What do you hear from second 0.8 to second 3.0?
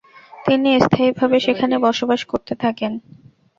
স্থায়ীভাবে সেখানে বসবাস করতে থাকেন।